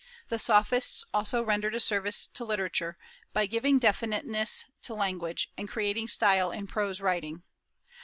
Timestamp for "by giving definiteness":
3.33-4.65